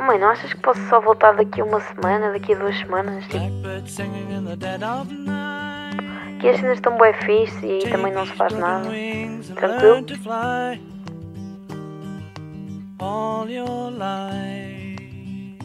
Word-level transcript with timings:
Oh 0.00 0.02
mãe, 0.02 0.18
não 0.18 0.28
achas 0.28 0.50
que 0.54 0.60
posso 0.62 0.80
só 0.88 0.98
voltar 0.98 1.32
daqui 1.32 1.60
a 1.60 1.64
uma 1.64 1.78
semana, 1.78 2.32
daqui 2.32 2.54
a 2.54 2.58
duas 2.58 2.74
semanas? 2.78 3.22
Tipo, 3.26 3.38
que 6.40 6.48
as 6.48 6.56
cenas 6.58 6.78
estão 6.78 6.96
bem 6.96 7.12
fixe 7.12 7.66
e 7.66 7.84
aí 7.84 7.90
também 7.90 8.10
não 8.10 8.24
se 8.24 8.32
faz 8.32 8.54
nada. 8.54 8.88
Tranquilo? 9.56 9.92
learn 9.92 10.04
to 10.06 10.16
fly 10.16 10.80
all 12.98 13.46
your 13.46 13.90
life. 13.90 15.58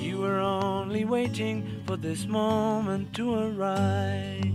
You 0.00 0.22
were 0.22 0.40
only 0.40 1.04
waiting 1.04 1.62
for 1.86 1.98
this 1.98 2.24
moment 2.24 3.12
to 3.18 3.34
arise. 3.34 4.50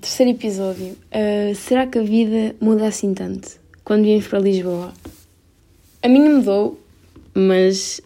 Terceiro 0.00 0.30
episódio. 0.30 0.96
Ah, 1.10 1.52
será 1.56 1.88
que 1.88 1.98
a 1.98 2.02
vida 2.02 2.54
muda 2.60 2.86
assim 2.86 3.12
tanto 3.12 3.65
quando 3.86 4.02
viemos 4.02 4.26
para 4.26 4.40
Lisboa? 4.40 4.92
A 6.02 6.08
minha 6.08 6.28
mudou, 6.28 6.76
mas 7.32 8.00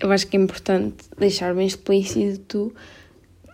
eu 0.00 0.10
acho 0.10 0.26
que 0.26 0.36
é 0.36 0.40
importante 0.40 1.04
deixar 1.16 1.54
bem 1.54 1.68
explícito 1.68 2.74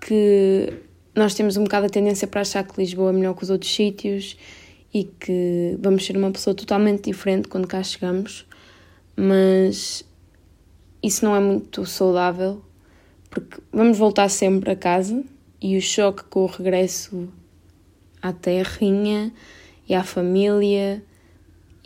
que 0.01 0.73
nós 1.15 1.35
temos 1.35 1.59
um 1.59 1.65
bocado 1.65 1.85
a 1.85 1.91
tendência 1.91 2.27
para 2.27 2.41
achar 2.41 2.65
que 2.65 2.81
Lisboa 2.81 3.11
é 3.11 3.13
melhor 3.13 3.35
que 3.35 3.43
os 3.43 3.51
outros 3.51 3.71
sítios 3.71 4.39
e 4.93 5.05
que 5.05 5.77
vamos 5.81 6.07
ser 6.07 6.17
uma 6.17 6.31
pessoa 6.31 6.55
totalmente 6.55 7.11
diferente 7.11 7.47
quando 7.47 7.69
cá 7.69 7.83
chegamos, 7.83 8.47
mas 9.15 10.03
isso 11.03 11.27
não 11.27 11.37
é 11.37 11.41
muito 11.41 11.85
saudável 11.85 12.65
porque 13.29 13.61
vamos 13.71 13.99
voltar 13.99 14.31
sempre 14.31 14.71
a 14.71 14.77
casa 14.77 15.23
e 15.61 15.77
o 15.77 15.83
choque 15.83 16.25
com 16.25 16.45
o 16.45 16.47
regresso 16.47 17.29
à 18.23 18.33
terrinha 18.33 19.31
e 19.87 19.95
à 19.95 20.03
família 20.03 21.05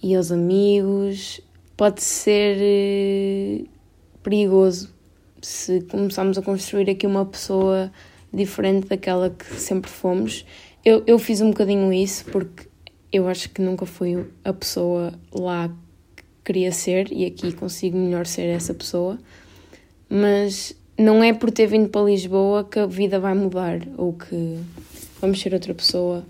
e 0.02 0.14
aos 0.14 0.30
amigos 0.30 1.40
pode 1.76 2.02
ser 2.02 2.56
eh, 2.60 3.64
perigoso 4.22 4.92
se 5.40 5.80
começarmos 5.82 6.36
a 6.38 6.42
construir 6.42 6.90
aqui 6.90 7.06
uma 7.06 7.24
pessoa 7.24 7.92
diferente 8.32 8.88
daquela 8.88 9.30
que 9.30 9.44
sempre 9.54 9.90
fomos. 9.90 10.44
Eu, 10.84 11.02
eu 11.06 11.18
fiz 11.18 11.40
um 11.40 11.50
bocadinho 11.50 11.92
isso 11.92 12.24
porque 12.26 12.68
eu 13.12 13.28
acho 13.28 13.50
que 13.50 13.62
nunca 13.62 13.86
fui 13.86 14.26
a 14.44 14.52
pessoa 14.52 15.12
lá 15.32 15.68
que 16.16 16.24
queria 16.44 16.72
ser 16.72 17.12
e 17.12 17.24
aqui 17.24 17.52
consigo 17.52 17.96
melhor 17.96 18.26
ser 18.26 18.46
essa 18.46 18.74
pessoa, 18.74 19.18
mas 20.08 20.74
não 20.98 21.22
é 21.22 21.32
por 21.32 21.50
ter 21.50 21.66
vindo 21.66 21.88
para 21.88 22.02
Lisboa 22.02 22.64
que 22.64 22.78
a 22.78 22.86
vida 22.86 23.20
vai 23.20 23.34
mudar 23.34 23.80
ou 23.96 24.12
que 24.12 24.58
vamos 25.20 25.40
ser 25.40 25.54
outra 25.54 25.74
pessoa, 25.74 26.24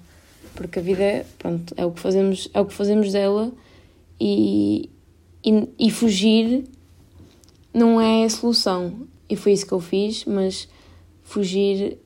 porque 0.58 0.80
a 0.80 0.82
vida 0.82 1.02
é, 1.04 1.24
pronto, 1.38 1.72
é 1.76 1.86
o 1.86 1.92
que 1.92 2.00
fazemos, 2.00 2.50
é 2.52 2.60
o 2.60 2.66
que 2.66 2.74
fazemos 2.74 3.12
dela 3.12 3.52
e, 4.20 4.90
e, 5.44 5.68
e 5.78 5.88
fugir 5.88 6.64
não 7.72 8.00
é 8.00 8.24
a 8.24 8.28
solução. 8.28 9.06
E 9.30 9.36
foi 9.36 9.52
isso 9.52 9.64
que 9.64 9.72
eu 9.72 9.78
fiz, 9.78 10.24
mas 10.24 10.68
fugir 11.22 11.96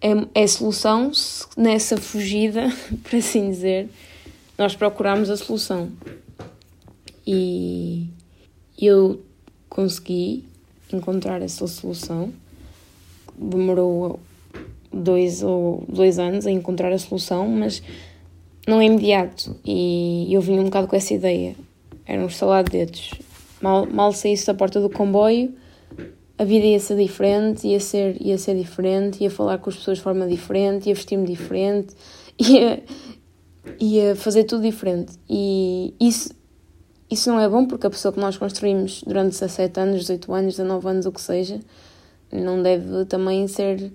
é, 0.00 0.10
é 0.34 0.42
a 0.42 0.48
solução 0.48 1.14
se 1.14 1.46
nessa 1.56 1.96
fugida, 1.96 2.72
por 3.08 3.14
assim 3.14 3.48
dizer, 3.50 3.88
nós 4.58 4.74
procuramos 4.74 5.30
a 5.30 5.36
solução. 5.36 5.92
E 7.24 8.08
eu 8.76 9.22
consegui 9.68 10.44
encontrar 10.92 11.40
essa 11.40 11.68
solução. 11.68 12.32
Demorou 13.38 14.18
dois 14.92 15.42
ou 15.42 15.84
dois 15.88 16.18
anos 16.18 16.46
a 16.46 16.50
encontrar 16.50 16.92
a 16.92 16.98
solução, 16.98 17.48
mas 17.48 17.82
não 18.66 18.80
é 18.80 18.86
imediato. 18.86 19.56
E 19.64 20.28
eu 20.30 20.40
vim 20.40 20.58
um 20.58 20.64
bocado 20.64 20.86
com 20.86 20.96
essa 20.96 21.14
ideia. 21.14 21.56
Era 22.06 22.22
um 22.22 22.26
estalar 22.26 22.64
de 22.64 22.72
dedos. 22.72 23.12
Mal, 23.60 23.86
mal 23.86 24.12
saísse 24.12 24.46
da 24.46 24.54
porta 24.54 24.80
do 24.80 24.90
comboio, 24.90 25.54
a 26.36 26.44
vida 26.44 26.66
ia 26.66 26.80
ser 26.80 26.96
diferente, 26.96 27.68
ia 27.68 27.78
ser, 27.78 28.20
ia 28.20 28.36
ser 28.36 28.56
diferente, 28.56 29.22
ia 29.22 29.30
falar 29.30 29.58
com 29.58 29.70
as 29.70 29.76
pessoas 29.76 29.98
de 29.98 30.04
forma 30.04 30.26
diferente, 30.26 30.88
ia 30.88 30.94
vestir-me 30.94 31.26
diferente, 31.26 31.94
ia, 32.38 32.82
ia 33.78 34.16
fazer 34.16 34.44
tudo 34.44 34.62
diferente. 34.62 35.12
E 35.30 35.94
isso, 36.00 36.34
isso 37.08 37.30
não 37.30 37.38
é 37.38 37.48
bom 37.48 37.66
porque 37.66 37.86
a 37.86 37.90
pessoa 37.90 38.12
que 38.12 38.18
nós 38.18 38.36
construímos 38.36 39.04
durante 39.06 39.30
17 39.30 39.78
anos, 39.78 40.00
18 40.00 40.32
anos, 40.32 40.56
19 40.56 40.88
anos, 40.88 41.06
o 41.06 41.12
que 41.12 41.20
seja, 41.20 41.60
não 42.32 42.60
deve 42.60 43.04
também 43.04 43.46
ser 43.46 43.92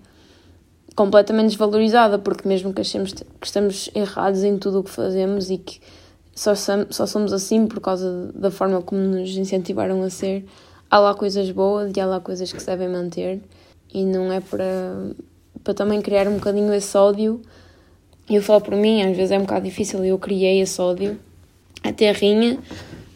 completamente 0.98 1.50
desvalorizada, 1.50 2.18
porque 2.18 2.50
mesmo 2.50 2.74
que 2.74 2.82
achemos 2.82 3.14
que 3.14 3.24
estamos 3.44 3.88
errados 3.94 4.44
em 4.44 4.58
tudo 4.58 4.80
o 4.80 4.84
que 4.84 4.90
fazemos 4.90 5.52
e 5.52 5.60
que 5.60 5.80
só, 6.34 6.56
só 6.56 7.06
somos 7.06 7.32
assim 7.32 7.68
por 7.68 7.80
causa 7.80 8.32
da 8.34 8.50
forma 8.50 8.82
como 8.82 9.00
nos 9.00 9.30
incentivaram 9.38 10.02
a 10.02 10.10
ser, 10.10 10.44
há 10.90 10.98
lá 10.98 11.14
coisas 11.14 11.52
boas 11.52 11.92
e 11.96 12.00
há 12.00 12.06
lá 12.08 12.20
coisas 12.20 12.52
que 12.52 12.60
se 12.60 12.66
devem 12.66 12.90
manter. 12.90 13.40
E 13.94 14.04
não 14.04 14.34
é 14.34 14.40
para, 14.40 15.12
para 15.64 15.76
também 15.76 16.02
criar 16.02 16.28
um 16.28 16.34
bocadinho 16.34 16.74
esse 16.74 16.98
ódio. 16.98 17.44
Eu 18.28 18.42
falo 18.42 18.62
por 18.62 18.76
mim, 18.76 19.04
às 19.04 19.16
vezes 19.16 19.32
é 19.32 19.38
um 19.38 19.42
bocado 19.42 19.66
difícil, 19.66 20.04
eu 20.04 20.18
criei 20.18 20.62
esse 20.62 20.82
ódio, 20.82 21.20
a 21.84 21.94
terrinha, 21.94 22.58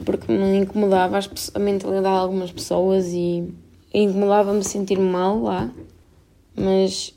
porque 0.06 0.32
me 0.32 0.60
incomodava 0.60 1.20
a 1.56 1.60
mentalidade 1.60 2.16
de 2.16 2.22
algumas 2.22 2.52
pessoas 2.52 3.08
e 3.08 3.52
incomodava-me 3.92 4.64
sentir-me 4.64 5.10
mal 5.10 5.42
lá, 5.42 5.72
mas 6.56 7.12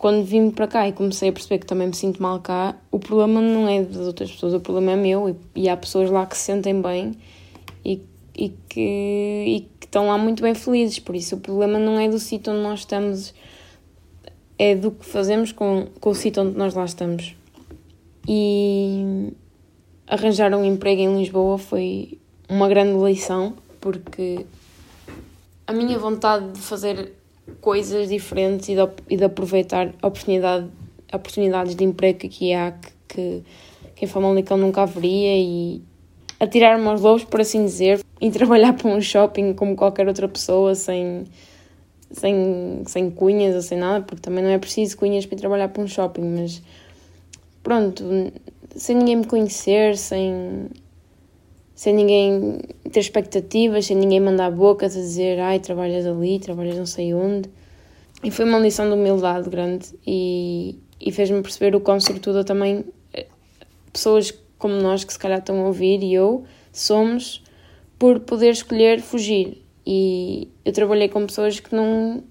quando 0.00 0.24
vim 0.24 0.50
para 0.50 0.66
cá 0.66 0.88
e 0.88 0.94
comecei 0.94 1.28
a 1.28 1.32
perceber 1.32 1.58
que 1.58 1.66
também 1.66 1.86
me 1.86 1.94
sinto 1.94 2.22
mal 2.22 2.40
cá, 2.40 2.74
o 2.90 2.98
problema 2.98 3.38
não 3.38 3.68
é 3.68 3.82
das 3.82 4.06
outras 4.06 4.32
pessoas, 4.32 4.54
o 4.54 4.60
problema 4.60 4.92
é 4.92 4.96
meu 4.96 5.28
e, 5.28 5.36
e 5.54 5.68
há 5.68 5.76
pessoas 5.76 6.10
lá 6.10 6.24
que 6.24 6.38
se 6.38 6.44
sentem 6.44 6.80
bem 6.80 7.12
e, 7.84 8.00
e, 8.34 8.48
que, 8.66 8.80
e 8.80 9.68
que 9.78 9.84
estão 9.84 10.06
lá 10.06 10.16
muito 10.16 10.42
bem 10.42 10.54
felizes, 10.54 10.98
por 10.98 11.14
isso 11.14 11.36
o 11.36 11.38
problema 11.38 11.78
não 11.78 12.00
é 12.00 12.08
do 12.08 12.18
sítio 12.18 12.50
onde 12.50 12.62
nós 12.62 12.78
estamos, 12.78 13.34
é 14.58 14.74
do 14.74 14.90
que 14.90 15.04
fazemos 15.04 15.52
com, 15.52 15.88
com 16.00 16.08
o 16.08 16.14
sítio 16.14 16.44
onde 16.44 16.56
nós 16.56 16.72
lá 16.72 16.86
estamos. 16.86 17.36
E 18.26 19.34
arranjar 20.06 20.54
um 20.54 20.64
emprego 20.64 21.02
em 21.02 21.18
Lisboa 21.18 21.58
foi 21.58 22.18
uma 22.48 22.70
grande 22.70 22.96
lição, 23.04 23.52
porque 23.82 24.46
a 25.66 25.74
minha 25.74 25.98
vontade 25.98 26.52
de 26.52 26.58
fazer 26.58 27.19
coisas 27.60 28.08
diferentes 28.08 28.68
e 28.68 28.74
de, 28.74 28.88
e 29.08 29.16
de 29.16 29.24
aproveitar 29.24 29.88
oportunidade, 30.02 30.68
oportunidades 31.12 31.74
de 31.74 31.84
emprego 31.84 32.20
que 32.20 32.26
aqui 32.26 32.54
há 32.54 32.72
que, 32.72 32.90
que, 33.08 33.42
que 33.96 34.04
em 34.04 34.08
Famalicão 34.08 34.56
nunca 34.56 34.82
haveria 34.82 35.36
e 35.36 35.82
atirar-me 36.38 36.86
aos 36.86 37.02
lobos, 37.02 37.24
por 37.24 37.40
assim 37.40 37.64
dizer, 37.64 38.00
e 38.20 38.30
trabalhar 38.32 38.72
para 38.72 38.88
um 38.88 39.00
shopping 39.00 39.52
como 39.52 39.76
qualquer 39.76 40.08
outra 40.08 40.26
pessoa, 40.26 40.74
sem, 40.74 41.24
sem, 42.10 42.82
sem 42.86 43.10
cunhas 43.10 43.54
ou 43.54 43.62
sem 43.62 43.78
nada, 43.78 44.04
porque 44.04 44.22
também 44.22 44.42
não 44.42 44.50
é 44.50 44.58
preciso 44.58 44.96
cunhas 44.96 45.26
para 45.26 45.36
trabalhar 45.36 45.68
para 45.68 45.82
um 45.82 45.86
shopping, 45.86 46.22
mas 46.22 46.62
pronto, 47.62 48.02
sem 48.74 48.96
ninguém 48.96 49.16
me 49.16 49.26
conhecer, 49.26 49.96
sem, 49.96 50.68
sem 51.80 51.94
ninguém 51.94 52.60
ter 52.92 53.00
expectativas, 53.00 53.86
sem 53.86 53.96
ninguém 53.96 54.20
mandar 54.20 54.50
bocas 54.50 54.94
a 54.94 55.00
dizer 55.00 55.40
ai, 55.40 55.58
trabalhas 55.58 56.04
ali, 56.04 56.38
trabalhas 56.38 56.76
não 56.76 56.84
sei 56.84 57.14
onde. 57.14 57.48
E 58.22 58.30
foi 58.30 58.44
uma 58.44 58.58
lição 58.58 58.86
de 58.86 58.92
humildade 58.92 59.48
grande 59.48 59.88
e, 60.06 60.78
e 61.00 61.10
fez-me 61.10 61.40
perceber 61.40 61.74
o 61.74 61.80
quão 61.80 61.98
sortuda 61.98 62.44
também 62.44 62.84
eh, 63.14 63.26
pessoas 63.90 64.30
como 64.58 64.74
nós 64.74 65.04
que 65.04 65.12
se 65.14 65.18
calhar 65.18 65.38
estão 65.38 65.58
a 65.62 65.68
ouvir 65.68 66.02
e 66.02 66.12
eu 66.12 66.44
somos 66.70 67.42
por 67.98 68.20
poder 68.20 68.50
escolher 68.50 69.00
fugir. 69.00 69.64
E 69.86 70.48
eu 70.66 70.74
trabalhei 70.74 71.08
com 71.08 71.24
pessoas 71.24 71.60
que 71.60 71.74
não, 71.74 72.22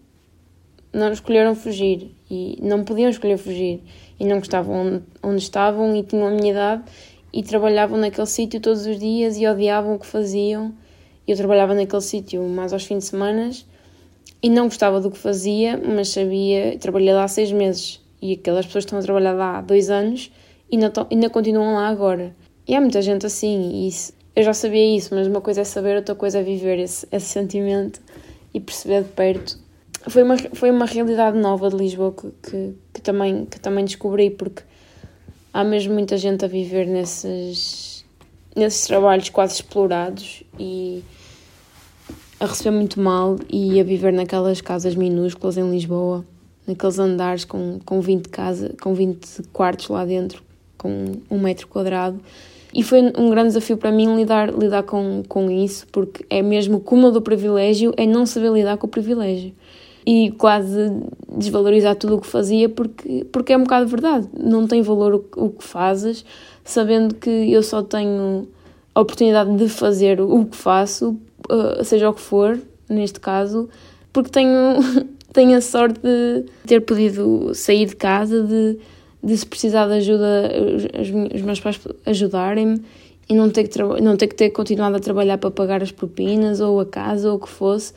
não 0.94 1.12
escolheram 1.12 1.56
fugir 1.56 2.12
e 2.30 2.60
não 2.62 2.84
podiam 2.84 3.10
escolher 3.10 3.40
fugir 3.40 3.81
e 4.20 4.26
não 4.26 4.38
gostavam 4.38 4.76
onde, 4.76 5.04
onde 5.24 5.42
estavam 5.42 5.96
e 5.96 6.04
tinham 6.04 6.28
a 6.28 6.30
minha 6.30 6.52
idade 6.52 6.84
e 7.34 7.44
trabalhavam 7.44 7.98
naquele 7.98 8.28
sítio 8.28 8.60
todos 8.60 8.86
os 8.86 9.00
dias 9.00 9.38
e 9.38 9.48
odiavam 9.48 9.96
o 9.96 10.00
que 10.00 10.06
faziam. 10.06 10.74
Eu 11.28 11.36
trabalhava 11.36 11.74
naquele 11.74 12.02
sítio 12.02 12.44
mais 12.44 12.74
aos 12.74 12.86
fins 12.86 13.00
de 13.00 13.06
semana 13.06 13.52
e 14.42 14.50
não 14.50 14.66
gostava 14.66 15.00
do 15.00 15.12
que 15.12 15.18
fazia, 15.18 15.78
mas 15.78 16.10
sabia, 16.10 16.78
trabalhei 16.80 17.14
lá 17.14 17.28
seis 17.28 17.52
meses 17.52 18.02
e 18.22 18.34
aquelas 18.34 18.66
pessoas 18.66 18.86
estão 18.86 19.00
a 19.00 19.02
trabalhar 19.02 19.34
lá 19.34 19.58
há 19.58 19.62
dois 19.62 19.90
anos 19.90 20.31
e 20.72 20.76
ainda, 20.76 20.92
ainda 21.12 21.30
continuam 21.30 21.76
lá 21.76 21.88
agora. 21.88 22.36
E 22.68 22.76
há 22.76 22.81
muita 22.81 23.02
gente 23.02 23.26
assim, 23.26 23.72
e 23.74 23.88
isso, 23.88 24.14
eu 24.36 24.44
já 24.44 24.54
sabia 24.54 24.96
isso, 24.96 25.14
mas 25.14 25.28
uma 25.28 25.42
coisa 25.42 25.62
é 25.62 25.64
saber, 25.64 25.98
outra 25.98 26.16
coisa 26.16 26.40
é 26.40 26.44
viver 26.44 26.80
esse, 26.80 27.08
esse 27.12 27.25
sentimento 27.25 28.00
e 28.54 28.60
perceber 28.60 29.04
de 29.04 29.10
perto. 29.10 29.58
Foi 30.08 30.24
uma, 30.24 30.38
foi 30.38 30.72
uma 30.72 30.86
realidade 30.86 31.38
nova 31.38 31.70
de 31.70 31.75
Lisboa 31.75 32.14
que, 32.14 32.32
que, 32.50 32.74
que 32.94 33.02
também, 33.02 33.46
que 33.46 33.60
também 33.60 33.84
descobri, 33.84 34.30
porque 34.30 34.64
há 35.54 35.63
mesmo 35.63 35.94
muita 35.94 36.18
gente 36.18 36.46
a 36.46 36.48
viver 36.48 36.88
nesses, 36.88 38.06
nesses 38.56 38.88
trabalhos 38.88 39.30
quase 39.30 39.56
explorados 39.56 40.44
e 40.57 41.04
a 42.40 42.46
receber 42.46 42.72
muito 42.72 43.00
mal 43.00 43.38
e 43.50 43.80
a 43.80 43.84
viver 43.84 44.13
naquelas 44.13 44.62
casas 44.62 44.96
minúsculas 44.96 45.57
em 45.57 45.69
Lisboa, 45.69 46.25
naqueles 46.66 46.98
andares 46.98 47.44
com, 47.44 47.80
com, 47.86 48.00
20 48.00 48.30
casa, 48.30 48.75
com 48.81 48.94
20 48.94 49.44
quartos 49.51 49.90
lá 49.90 50.06
dentro, 50.06 50.42
com 50.78 51.13
um 51.30 51.40
metro 51.40 51.68
quadrado 51.68 52.22
E 52.74 52.81
foi 52.81 53.01
um 53.18 53.30
grande 53.30 53.50
desafio 53.50 53.78
para 53.78 53.92
mim 53.92 54.16
lidar, 54.16 54.54
lidar 54.54 54.84
com, 54.84 55.24
com 55.28 55.51
isso, 55.51 55.86
porque 55.92 56.25
é 56.30 56.42
mesmo 56.42 56.78
o 56.78 57.12
do 57.12 57.22
privilégio, 57.22 57.94
é 57.98 58.06
não 58.06 58.25
saber 58.25 58.51
lidar 58.51 58.78
com 58.78 58.88
o 58.88 58.90
privilégio. 58.90 59.54
E 60.12 60.32
quase 60.32 60.92
desvalorizar 61.38 61.96
tudo 61.96 62.16
o 62.16 62.22
que 62.22 62.26
fazia, 62.26 62.68
porque, 62.68 63.26
porque 63.32 63.54
é 63.54 63.58
um 63.58 63.64
bocado 63.64 63.88
verdade. 63.88 64.28
Não 64.34 64.66
tem 64.66 64.82
valor 64.82 65.14
o, 65.14 65.46
o 65.46 65.50
que 65.52 65.64
fazes, 65.64 66.26
sabendo 66.64 67.14
que 67.14 67.30
eu 67.30 67.62
só 67.62 67.84
tenho 67.84 68.48
a 68.96 69.02
oportunidade 69.02 69.56
de 69.56 69.70
fazer 69.70 70.20
o 70.20 70.46
que 70.46 70.58
faço, 70.58 71.16
uh, 71.50 71.84
seja 71.84 72.10
o 72.10 72.14
que 72.14 72.22
for, 72.22 72.60
neste 72.90 73.20
caso, 73.20 73.70
porque 74.12 74.32
tenho, 74.32 74.80
tenho 75.32 75.56
a 75.56 75.62
sorte 75.62 76.00
de 76.02 76.46
ter 76.66 76.82
podido 76.82 77.54
sair 77.54 77.86
de 77.86 77.96
casa, 77.96 78.42
de 78.42 78.80
de 79.24 79.38
se 79.38 79.46
precisar 79.46 79.88
de 79.88 79.94
ajuda, 79.94 80.52
os, 80.76 81.36
os 81.36 81.42
meus 81.42 81.60
pais 81.60 81.80
ajudarem-me 82.06 82.82
e 83.28 83.36
não 83.36 83.50
ter, 83.50 83.68
que 83.68 83.78
não 84.02 84.18
ter 84.18 84.28
que 84.28 84.36
ter 84.36 84.50
continuado 84.50 84.96
a 84.96 85.00
trabalhar 85.00 85.38
para 85.38 85.52
pagar 85.52 85.84
as 85.84 85.92
propinas 85.92 86.60
ou 86.62 86.80
a 86.80 86.86
casa 86.86 87.30
ou 87.30 87.38
o 87.38 87.40
que 87.40 87.50
fosse. 87.50 87.94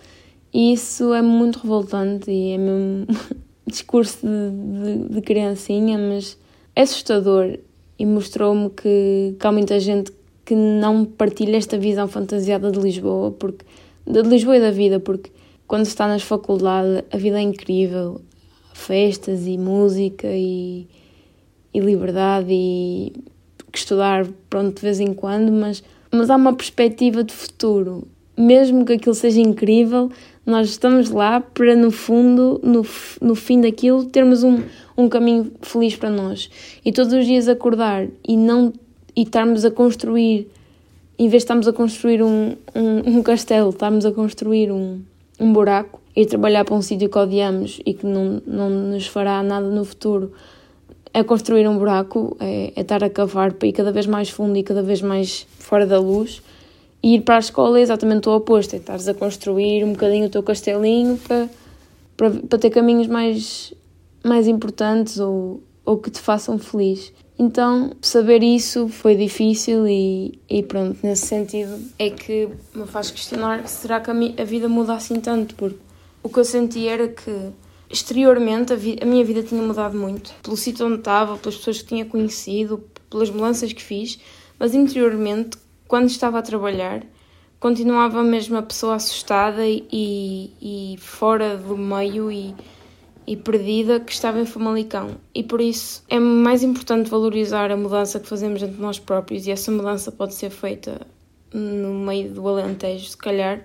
E 0.53 0.73
isso 0.73 1.15
é 1.15 1.23
muito 1.23 1.61
revoltante 1.61 2.31
e 2.31 2.53
é 2.53 2.59
mesmo 2.59 3.07
discurso 3.67 4.19
de, 4.27 5.07
de, 5.07 5.15
de, 5.15 5.21
criancinha, 5.23 5.99
mas 5.99 6.39
é 6.77 6.83
assustador 6.83 7.59
e 7.99 8.05
mostrou-me 8.05 8.71
que, 8.71 9.35
que 9.39 9.47
há 9.47 9.53
muita 9.53 9.81
gente 9.81 10.13
que 10.45 10.55
não 10.55 11.05
partilha 11.05 11.57
esta 11.57 11.79
visão 11.79 12.09
fantasiada 12.09 12.71
de 12.71 12.79
Lisboa, 12.79 13.31
porque 13.31 13.65
de 14.07 14.23
Lisboa 14.23 14.57
e 14.57 14.61
da 14.61 14.71
vida, 14.71 15.01
porque 15.01 15.31
quando 15.67 15.85
se 15.85 15.91
está 15.93 16.07
nas 16.07 16.23
faculdades 16.23 17.05
a 17.11 17.17
vida 17.17 17.39
é 17.39 17.43
incrível, 17.43 18.21
festas 18.75 19.47
e 19.47 19.57
música 19.57 20.27
e 20.29 20.87
e 21.75 21.81
liberdade 21.81 22.49
e 22.51 23.13
que 23.71 23.79
estudar 23.79 24.27
pronto 24.51 24.77
de 24.77 24.83
vez 24.83 25.01
em 25.01 25.15
quando, 25.15 25.51
mas, 25.51 25.83
mas 26.11 26.29
há 26.29 26.37
uma 26.37 26.55
perspectiva 26.55 27.25
de 27.25 27.33
futuro. 27.33 28.07
Mesmo 28.37 28.85
que 28.85 28.95
aquilo 28.95 29.15
seja 29.15 29.41
incrível, 29.41 30.11
nós 30.45 30.69
estamos 30.71 31.11
lá 31.11 31.41
para, 31.41 31.77
no 31.77 31.91
fundo, 31.91 32.61
no, 32.63 32.85
no 33.21 33.35
fim 33.35 33.61
daquilo, 33.61 34.05
termos 34.05 34.43
um, 34.43 34.61
um 34.97 35.09
caminho 35.09 35.53
feliz 35.63 35.97
para 35.97 36.11
nós. 36.11 36.51
E 36.85 36.93
todos 36.93 37.13
os 37.13 37.27
dias 37.27 37.49
acordar 37.49 38.07
e 38.27 38.37
não 38.37 38.73
e 39.15 39.23
estarmos 39.23 39.65
a 39.65 39.71
construir, 39.71 40.49
em 41.19 41.29
vez 41.29 41.43
de 41.43 41.45
estarmos 41.45 41.69
a 41.69 41.73
construir 41.73 42.23
um, 42.23 42.57
um, 42.75 43.19
um 43.19 43.23
castelo, 43.23 43.71
estarmos 43.71 44.05
a 44.05 44.13
construir 44.13 44.73
um, 44.73 45.01
um 45.39 45.53
buraco, 45.53 46.03
e 46.15 46.27
trabalhar 46.27 46.65
para 46.65 46.75
um 46.75 46.83
sítio 46.83 47.09
que 47.09 47.19
odiamos 47.19 47.81
e 47.85 47.95
que 47.95 48.07
não, 48.07 48.43
não 48.47 48.69
nos 48.69 49.07
fará 49.07 49.43
nada 49.43 49.69
no 49.69 49.85
futuro, 49.85 50.33
é 51.13 51.23
construir 51.23 51.67
um 51.67 51.79
buraco, 51.79 52.37
é, 52.39 52.73
é 52.77 52.81
estar 52.81 53.03
a 53.03 53.11
cavar 53.11 53.53
para 53.53 53.69
ir 53.69 53.73
cada 53.73 53.93
vez 53.93 54.07
mais 54.07 54.31
fundo 54.31 54.57
e 54.57 54.63
cada 54.63 54.83
vez 54.83 55.03
mais 55.03 55.47
fora 55.59 55.87
da 55.87 55.99
luz. 55.99 56.43
E 57.03 57.17
ir 57.17 57.23
para 57.23 57.37
a 57.37 57.41
escola 57.41 57.79
é 57.79 57.83
exatamente 57.83 58.29
o 58.29 58.33
oposto, 58.33 58.75
é 58.75 58.79
estares 58.79 59.09
a 59.09 59.15
construir 59.15 59.85
um 59.85 59.93
bocadinho 59.93 60.27
o 60.27 60.31
teu 60.31 60.43
castelinho 60.43 61.19
para, 61.19 61.49
para, 62.17 62.31
para 62.31 62.59
ter 62.59 62.71
caminhos 62.71 63.09
mais, 63.09 63.75
mais 64.25 64.47
importantes 64.47 65.19
ou, 65.19 65.63
ou 65.85 65.99
que 65.99 66.11
te 66.11 66.21
façam 66.21 66.59
feliz. 66.59 67.13
Então, 67.39 67.91
saber 68.01 68.43
isso 68.43 68.89
foi 68.89 69.17
difícil 69.17 69.89
e, 69.89 70.39
e 70.49 70.63
pronto, 70.63 70.99
nesse 71.03 71.27
sentido 71.27 71.77
é 71.99 72.11
que 72.11 72.49
me 72.73 72.87
faz 72.87 73.11
questionar 73.11 73.67
será 73.67 74.01
que 74.01 74.11
a, 74.11 74.45
vida 74.45 74.69
muda 74.69 74.95
assim 74.95 75.19
tanto? 75.19 75.55
Porque 75.57 75.79
o 76.23 76.29
que 76.29 76.39
eu 76.39 76.45
senti 76.45 76.87
era 76.87 77.09
que 77.09 77.51
exteriormente 77.91 78.73
a, 78.73 78.77
a, 78.77 79.07
minha 79.07 79.25
vida 79.25 79.43
tinha 79.43 79.61
mudado 79.61 79.99
muito, 79.99 80.33
pelo 80.43 80.57
sítio 80.57 80.87
onde 80.87 80.99
estava, 80.99 81.37
pelas 81.37 81.57
pessoas 81.57 81.83
que 81.83 81.89
tinha 81.89 82.05
conhecido, 82.05 82.85
pelas 83.11 83.29
mudanças 83.29 83.73
que 83.73 83.83
fiz, 83.83 84.21
mas 84.59 84.75
interiormente, 84.75 85.59
quando 85.93 86.09
estava 86.09 86.39
a 86.39 86.43
trabalhar, 86.43 87.03
continuava 87.61 88.23
a 88.23 88.63
pessoa 88.63 88.95
assustada 88.95 89.67
e, 89.67 89.87
e, 89.93 90.95
e 90.95 90.97
fora 90.97 91.59
do 91.59 91.77
meio 91.77 92.33
e, 92.33 92.55
e 93.27 93.37
perdida 93.37 94.01
que 94.01 94.11
estava 94.11 94.41
em 94.41 94.47
Famalicão. 94.47 95.19
E 95.35 95.43
por 95.43 95.61
isso 95.61 96.03
é 96.09 96.19
mais 96.19 96.63
importante 96.63 97.11
valorizar 97.11 97.71
a 97.71 97.77
mudança 97.77 98.19
que 98.19 98.27
fazemos 98.27 98.63
entre 98.63 98.81
nós 98.81 98.99
próprios 98.99 99.47
e 99.47 99.51
essa 99.51 99.71
mudança 99.71 100.11
pode 100.11 100.33
ser 100.33 100.49
feita 100.49 101.07
no 101.53 101.93
meio 101.93 102.33
do 102.33 102.49
Alentejo, 102.49 103.11
se 103.11 103.17
calhar, 103.19 103.63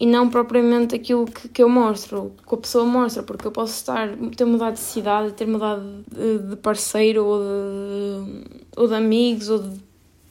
e 0.00 0.06
não 0.06 0.28
propriamente 0.28 0.96
aquilo 0.96 1.24
que, 1.24 1.48
que 1.48 1.62
eu 1.62 1.68
mostro, 1.68 2.32
que 2.48 2.52
a 2.52 2.58
pessoa 2.58 2.84
mostra, 2.84 3.22
porque 3.22 3.46
eu 3.46 3.52
posso 3.52 3.74
estar, 3.74 4.08
ter 4.36 4.44
mudado 4.44 4.72
de 4.72 4.80
cidade, 4.80 5.32
ter 5.34 5.46
mudado 5.46 6.04
de, 6.10 6.48
de 6.48 6.56
parceiro 6.56 7.24
ou 7.24 7.38
de, 7.38 8.60
ou 8.76 8.88
de 8.88 8.94
amigos 8.94 9.48
ou 9.48 9.60
de 9.60 9.78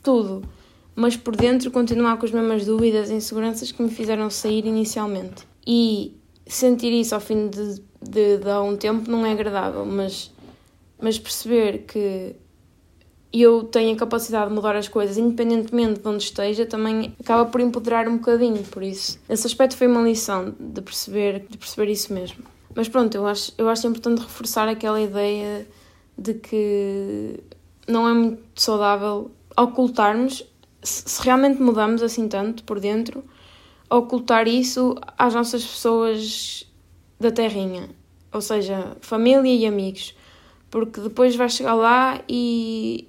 tudo, 0.03 0.43
mas 0.95 1.15
por 1.17 1.35
dentro 1.35 1.71
continuar 1.71 2.17
com 2.17 2.25
as 2.25 2.31
mesmas 2.31 2.65
dúvidas 2.65 3.09
e 3.09 3.13
inseguranças 3.13 3.71
que 3.71 3.81
me 3.81 3.89
fizeram 3.89 4.29
sair 4.29 4.65
inicialmente. 4.65 5.47
E 5.65 6.17
sentir 6.45 6.91
isso 6.91 7.15
ao 7.15 7.21
fim 7.21 7.47
de, 7.47 7.81
de, 8.01 8.37
de 8.37 8.49
há 8.49 8.61
um 8.61 8.75
tempo 8.75 9.09
não 9.09 9.25
é 9.25 9.31
agradável, 9.31 9.85
mas, 9.85 10.31
mas 11.01 11.17
perceber 11.17 11.85
que 11.87 12.35
eu 13.33 13.63
tenho 13.63 13.95
a 13.95 13.97
capacidade 13.97 14.49
de 14.49 14.53
mudar 14.53 14.75
as 14.75 14.87
coisas, 14.87 15.17
independentemente 15.17 15.99
de 15.99 16.07
onde 16.07 16.23
esteja, 16.23 16.67
também 16.67 17.15
acaba 17.19 17.49
por 17.49 17.59
empoderar 17.59 18.07
um 18.07 18.17
bocadinho. 18.17 18.61
Por 18.63 18.83
isso, 18.83 19.19
esse 19.27 19.47
aspecto 19.47 19.75
foi 19.75 19.87
uma 19.87 20.03
lição 20.03 20.53
de 20.59 20.81
perceber, 20.81 21.47
de 21.49 21.57
perceber 21.57 21.91
isso 21.91 22.13
mesmo. 22.13 22.43
Mas 22.75 22.87
pronto, 22.87 23.15
eu 23.15 23.25
acho, 23.25 23.51
eu 23.57 23.67
acho 23.69 23.87
importante 23.87 24.19
reforçar 24.19 24.67
aquela 24.67 25.01
ideia 25.01 25.67
de 26.15 26.35
que 26.35 27.39
não 27.87 28.07
é 28.07 28.13
muito 28.13 28.41
saudável 28.55 29.31
ocultarmos, 29.57 30.43
se 30.83 31.23
realmente 31.23 31.61
mudamos 31.61 32.01
assim 32.03 32.27
tanto 32.27 32.63
por 32.63 32.79
dentro, 32.79 33.23
ocultar 33.89 34.47
isso 34.47 34.95
às 35.17 35.33
nossas 35.33 35.63
pessoas 35.63 36.67
da 37.19 37.31
terrinha, 37.31 37.89
ou 38.31 38.41
seja, 38.41 38.97
família 39.01 39.53
e 39.53 39.65
amigos, 39.65 40.15
porque 40.69 40.99
depois 40.99 41.35
vais 41.35 41.53
chegar 41.53 41.75
lá 41.75 42.21
e, 42.27 43.07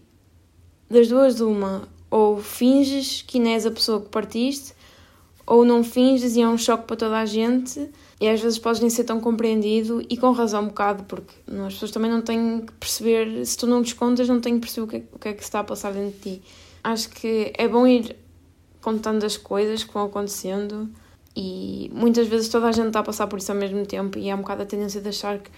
das 0.88 1.08
duas, 1.08 1.40
uma, 1.40 1.88
ou 2.10 2.38
finges 2.38 3.22
que 3.22 3.40
não 3.40 3.50
és 3.50 3.66
a 3.66 3.70
pessoa 3.70 4.00
que 4.00 4.08
partiste, 4.08 4.74
ou 5.46 5.64
não 5.64 5.82
finges 5.82 6.36
e 6.36 6.42
é 6.42 6.48
um 6.48 6.56
choque 6.56 6.86
para 6.86 6.96
toda 6.96 7.18
a 7.18 7.26
gente, 7.26 7.90
e 8.20 8.28
às 8.28 8.40
vezes 8.40 8.58
podes 8.58 8.80
nem 8.80 8.88
ser 8.88 9.04
tão 9.04 9.20
compreendido, 9.20 10.02
e 10.08 10.16
com 10.16 10.30
razão 10.30 10.64
um 10.64 10.66
bocado, 10.68 11.04
porque 11.04 11.34
as 11.66 11.74
pessoas 11.74 11.90
também 11.90 12.10
não 12.10 12.22
têm 12.22 12.60
que 12.60 12.72
perceber, 12.74 13.44
se 13.44 13.56
tu 13.56 13.66
não 13.66 13.82
descontas, 13.82 14.28
não 14.28 14.40
têm 14.40 14.54
que 14.54 14.60
perceber 14.60 14.84
o 14.84 14.86
que, 14.86 14.96
é, 14.96 15.02
o 15.12 15.18
que 15.18 15.28
é 15.28 15.32
que 15.32 15.40
se 15.40 15.48
está 15.48 15.60
a 15.60 15.64
passar 15.64 15.92
dentro 15.92 16.12
de 16.12 16.36
ti. 16.36 16.42
Acho 16.84 17.08
que 17.08 17.50
é 17.56 17.66
bom 17.66 17.86
ir 17.86 18.14
contando 18.82 19.24
as 19.24 19.38
coisas 19.38 19.82
que 19.82 19.94
vão 19.94 20.04
acontecendo, 20.04 20.90
e 21.34 21.90
muitas 21.94 22.28
vezes 22.28 22.50
toda 22.50 22.68
a 22.68 22.72
gente 22.72 22.88
está 22.88 23.00
a 23.00 23.02
passar 23.02 23.26
por 23.26 23.38
isso 23.38 23.50
ao 23.50 23.56
mesmo 23.56 23.86
tempo, 23.86 24.18
e 24.18 24.28
é 24.28 24.34
um 24.34 24.42
bocado 24.42 24.62
a 24.62 24.66
tendência 24.66 25.00
de 25.00 25.08
achar 25.08 25.38
que 25.38 25.50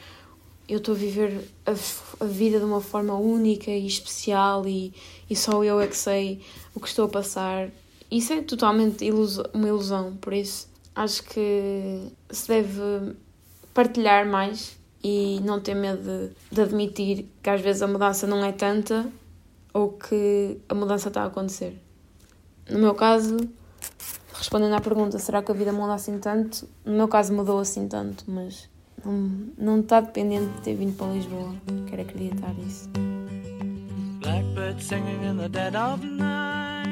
eu 0.69 0.79
estou 0.79 0.95
a 0.95 0.99
viver 0.99 1.49
a, 1.67 1.73
a, 1.73 2.27
vida 2.27 2.59
de 2.61 2.65
uma 2.65 2.81
forma 2.81 3.15
única 3.15 3.71
e 3.71 3.87
especial 3.87 4.67
e, 4.67 4.93
e 5.29 5.37
só 5.37 5.63
eu 5.63 5.81
é 5.81 5.87
que 5.87 5.97
sei 5.97 6.41
o 6.75 6.81
que 6.81 6.89
estou 6.89 7.07
a 7.07 7.09
passar. 7.09 7.69
Isso 8.11 8.33
é 8.33 8.43
totalmente 8.43 9.05
uma 9.53 9.69
ilusão, 9.69 10.17
por 10.21 10.33
isso 10.33 10.69
acho 10.95 11.25
que 11.25 12.09
se 12.31 12.49
deve 12.49 13.17
partilhar 13.75 14.27
mais 14.27 14.77
e 15.03 15.41
não 15.45 15.61
ter 15.61 15.75
medo 15.75 16.03
de, 16.03 16.31
de 16.55 16.61
admitir 16.61 17.27
que 17.43 17.51
às 17.51 17.61
vezes 17.61 17.83
a 17.83 17.87
mudança 17.87 18.27
não 18.27 18.45
é 18.45 18.53
tanta 18.53 19.07
ou 19.77 19.91
que 19.91 20.59
a 20.71 20.75
mudança 20.75 21.09
está 21.09 21.25
a 21.25 21.27
acontecer. 21.27 21.79
No 22.71 22.79
meu 22.79 22.95
caso, 22.95 23.37
respondendo 24.33 24.75
à 24.75 24.81
pergunta, 24.81 25.19
será 25.19 25.43
que 25.43 25.53
a 25.53 25.55
vida 25.55 25.71
muda 25.71 25.93
assim 25.93 26.19
tanto? 26.19 26.67
No 26.83 26.95
meu 26.95 27.07
caso 27.07 27.35
mudou 27.35 27.59
assim 27.59 27.87
tanto, 27.87 28.25
mas 28.27 28.71
não, 29.05 29.53
não 29.59 29.81
está 29.81 30.01
dependente 30.01 30.47
de 30.47 30.61
ter 30.63 30.75
vindo 30.75 30.97
para 30.97 31.13
Lisboa. 31.13 31.55
Quero 31.89 32.01
acreditar 32.01 32.55
nisso. 32.55 32.89
Blackbird 34.21 34.83
singing 34.83 35.23
in 35.23 35.37
the 35.37 35.49
dead 35.51 35.77
of 35.77 36.03
night. 36.03 36.87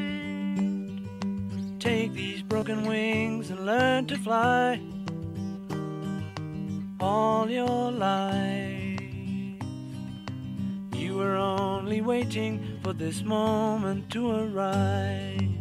Take 1.80 2.12
these 2.12 2.42
broken 2.42 2.86
wings 2.86 3.50
and 3.50 3.64
learn 3.64 4.06
to 4.08 4.18
fly. 4.18 4.78
All 7.00 7.50
your 7.50 7.90
life, 7.90 8.83
were 11.14 11.36
only 11.36 12.00
waiting 12.00 12.80
for 12.82 12.92
this 12.92 13.22
moment 13.22 14.10
to 14.10 14.30
arrive. 14.30 15.53